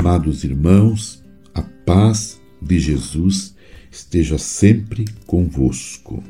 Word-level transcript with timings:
Amados 0.00 0.44
irmãos, 0.44 1.22
a 1.54 1.60
paz 1.60 2.40
de 2.62 2.80
Jesus 2.80 3.54
esteja 3.92 4.38
sempre 4.38 5.04
convosco. 5.26 6.24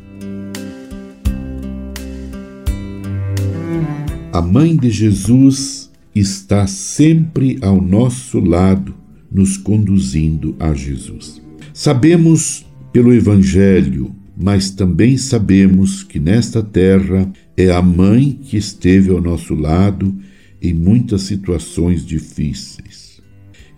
A 4.33 4.43
Mãe 4.43 4.77
de 4.77 4.91
Jesus 4.91 5.89
está 6.13 6.67
sempre 6.67 7.61
ao 7.63 7.81
nosso 7.81 8.41
lado, 8.41 8.93
nos 9.31 9.57
conduzindo 9.57 10.57
a 10.59 10.75
Jesus. 10.75 11.41
Sabemos 11.73 12.67
pelo 12.93 13.15
Evangelho, 13.15 14.13
mas 14.37 14.71
também 14.71 15.17
sabemos 15.17 16.03
que 16.03 16.19
nesta 16.19 16.61
terra 16.61 17.33
é 17.57 17.71
a 17.71 17.81
Mãe 17.81 18.33
que 18.33 18.57
esteve 18.57 19.13
ao 19.13 19.21
nosso 19.21 19.55
lado 19.55 20.13
em 20.61 20.75
muitas 20.75 21.23
situações 21.23 22.05
difíceis. 22.05 23.10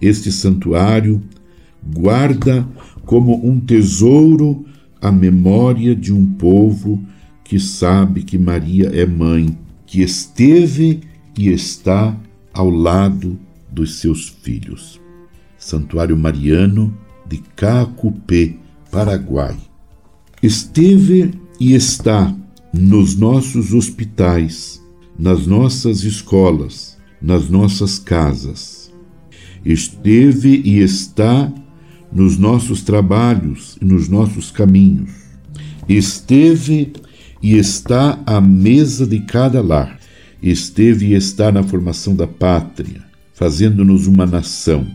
Este 0.03 0.33
santuário 0.33 1.23
guarda 1.95 2.69
como 3.07 3.49
um 3.49 3.61
tesouro 3.61 4.67
a 5.01 5.13
memória 5.13 5.95
de 5.95 6.13
um 6.13 6.27
povo 6.27 7.01
que 7.45 7.61
sabe 7.61 8.25
que 8.25 8.37
Maria 8.37 8.89
é 8.89 9.07
mãe, 9.07 9.57
que 9.87 10.03
esteve 10.03 11.03
e 11.39 11.49
está 11.51 12.17
ao 12.53 12.69
lado 12.69 13.39
dos 13.71 14.01
seus 14.01 14.29
filhos. 14.29 15.01
Santuário 15.57 16.17
Mariano 16.17 16.93
de 17.25 17.39
Cacupé, 17.55 18.57
Paraguai. 18.91 19.57
Esteve 20.43 21.31
e 21.61 21.75
está 21.75 22.35
nos 22.73 23.17
nossos 23.17 23.73
hospitais, 23.73 24.83
nas 25.17 25.47
nossas 25.47 26.03
escolas, 26.03 26.99
nas 27.21 27.49
nossas 27.49 28.01
casas. 28.01 28.82
Esteve 29.65 30.61
e 30.65 30.79
está 30.79 31.53
nos 32.13 32.37
nossos 32.39 32.83
trabalhos 32.83 33.77
e 33.81 33.85
nos 33.85 34.09
nossos 34.09 34.51
caminhos. 34.51 35.11
Esteve 35.89 36.93
e 37.43 37.57
está 37.57 38.19
à 38.27 38.41
mesa 38.41 39.07
de 39.07 39.21
cada 39.21 39.63
lar. 39.63 39.99
Esteve 40.43 41.07
e 41.07 41.15
está 41.15 41.53
na 41.53 41.63
formação 41.63 42.15
da 42.15 42.27
pátria, 42.27 43.03
fazendo-nos 43.33 44.07
uma 44.07 44.27
nação 44.27 44.87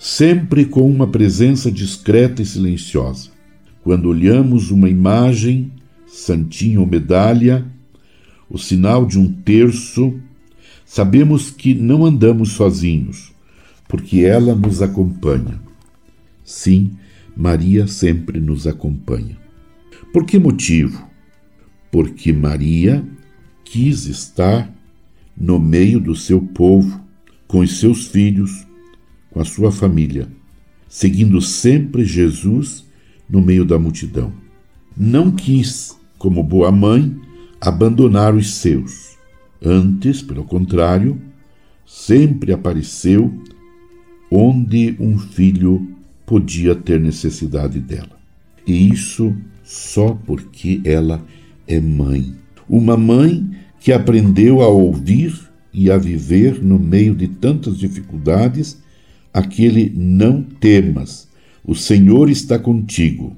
sempre 0.00 0.64
com 0.64 0.90
uma 0.90 1.06
presença 1.06 1.70
discreta 1.70 2.40
e 2.40 2.46
silenciosa. 2.46 3.28
Quando 3.84 4.08
olhamos 4.08 4.70
uma 4.70 4.88
imagem, 4.88 5.70
santinho 6.06 6.80
ou 6.80 6.86
medalha, 6.86 7.66
o 8.48 8.56
sinal 8.56 9.04
de 9.04 9.18
um 9.18 9.30
terço, 9.30 10.18
sabemos 10.86 11.50
que 11.50 11.74
não 11.74 12.06
andamos 12.06 12.52
sozinhos, 12.52 13.30
porque 13.90 14.20
ela 14.20 14.54
nos 14.54 14.80
acompanha. 14.80 15.60
Sim, 16.44 16.92
Maria 17.36 17.88
sempre 17.88 18.38
nos 18.38 18.68
acompanha. 18.68 19.36
Por 20.12 20.24
que 20.24 20.38
motivo? 20.38 21.04
Porque 21.90 22.32
Maria 22.32 23.04
quis 23.64 24.06
estar 24.06 24.72
no 25.36 25.58
meio 25.58 25.98
do 25.98 26.14
seu 26.14 26.40
povo, 26.40 27.00
com 27.48 27.58
os 27.58 27.80
seus 27.80 28.06
filhos, 28.06 28.64
com 29.32 29.40
a 29.40 29.44
sua 29.44 29.72
família, 29.72 30.28
seguindo 30.88 31.40
sempre 31.40 32.04
Jesus 32.04 32.86
no 33.28 33.40
meio 33.40 33.64
da 33.64 33.76
multidão. 33.76 34.32
Não 34.96 35.32
quis, 35.32 35.98
como 36.16 36.44
boa 36.44 36.70
mãe, 36.70 37.16
abandonar 37.60 38.36
os 38.36 38.54
seus. 38.54 39.18
Antes, 39.60 40.22
pelo 40.22 40.44
contrário, 40.44 41.20
sempre 41.84 42.52
apareceu 42.52 43.34
onde 44.30 44.96
um 45.00 45.18
filho 45.18 45.86
podia 46.24 46.74
ter 46.74 47.00
necessidade 47.00 47.80
dela. 47.80 48.18
E 48.66 48.88
isso 48.88 49.34
só 49.64 50.14
porque 50.14 50.80
ela 50.84 51.24
é 51.66 51.80
mãe. 51.80 52.34
Uma 52.68 52.96
mãe 52.96 53.50
que 53.80 53.92
aprendeu 53.92 54.62
a 54.62 54.68
ouvir 54.68 55.50
e 55.72 55.90
a 55.90 55.96
viver 55.96 56.62
no 56.62 56.78
meio 56.78 57.14
de 57.14 57.26
tantas 57.26 57.78
dificuldades 57.78 58.78
aquele 59.32 59.92
não 59.94 60.42
temas, 60.42 61.28
o 61.64 61.74
Senhor 61.74 62.28
está 62.28 62.58
contigo. 62.58 63.36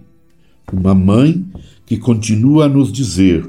Uma 0.72 0.94
mãe 0.94 1.44
que 1.84 1.98
continua 1.98 2.64
a 2.64 2.68
nos 2.68 2.90
dizer: 2.90 3.48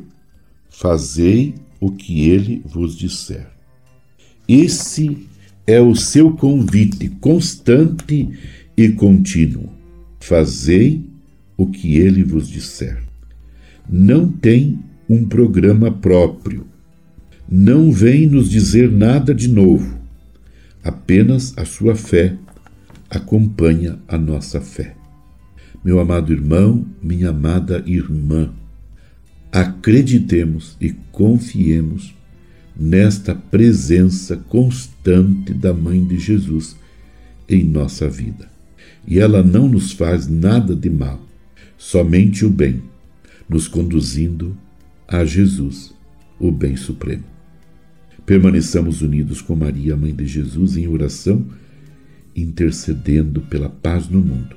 Fazei 0.70 1.56
o 1.80 1.92
que 1.92 2.30
ele 2.30 2.62
vos 2.66 2.98
disser. 2.98 3.50
Esse 4.48 5.28
é 5.66 5.80
o 5.80 5.96
seu 5.96 6.32
convite 6.32 7.10
constante 7.20 8.30
e 8.76 8.90
contínuo. 8.90 9.70
Fazei 10.20 11.04
o 11.58 11.68
que 11.68 11.98
ele 11.98 12.24
vos 12.24 12.48
disser. 12.48 13.02
Não 13.90 14.28
tem 14.28 14.80
um 15.10 15.26
programa 15.26 15.92
próprio. 15.92 16.66
Não 17.50 17.92
vem 17.92 18.26
nos 18.28 18.50
dizer 18.50 18.92
nada 18.92 19.34
de 19.34 19.48
novo 19.48 20.04
Apenas 20.84 21.58
a 21.58 21.64
sua 21.64 21.96
fé 21.96 22.36
acompanha 23.10 23.98
a 24.06 24.18
nossa 24.18 24.60
fé. 24.60 24.96
Meu 25.84 25.98
amado 26.00 26.34
irmão, 26.34 26.86
minha 27.02 27.30
amada 27.30 27.82
irmã, 27.86 28.52
acreditemos 29.50 30.76
e 30.82 30.92
confiemos 31.12 32.14
nesta 32.76 33.36
presença 33.36 34.38
constante 34.38 35.54
da 35.54 35.74
Mãe 35.74 36.04
de 36.04 36.18
Jesus 36.18 36.76
em 37.48 37.64
nossa 37.64 38.10
vida. 38.10 38.50
E 39.06 39.20
ela 39.20 39.44
não 39.44 39.68
nos 39.68 39.92
faz 39.92 40.28
nada 40.28 40.76
de 40.76 40.90
mal, 40.90 41.22
somente 41.78 42.46
o 42.46 42.50
bem, 42.50 42.82
nos 43.48 43.68
conduzindo 43.68 44.58
a 45.08 45.26
Jesus, 45.26 45.94
o 46.40 46.52
bem 46.52 46.76
supremo. 46.76 47.24
Permaneçamos 48.26 49.02
unidos 49.02 49.42
com 49.42 49.56
Maria, 49.56 49.98
Mãe 49.98 50.16
de 50.16 50.26
Jesus, 50.26 50.78
em 50.78 50.88
oração, 50.88 51.46
intercedendo 52.36 53.42
pela 53.42 53.70
paz 53.70 54.08
no 54.08 54.22
mundo 54.22 54.56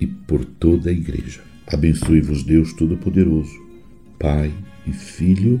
e 0.00 0.06
por 0.06 0.44
toda 0.44 0.88
a 0.88 0.92
Igreja. 0.92 1.40
Abençoe-vos, 1.66 2.44
Deus 2.44 2.72
Todo-Poderoso, 2.72 3.52
Pai 4.18 4.52
e 4.86 4.92
Filho 4.92 5.60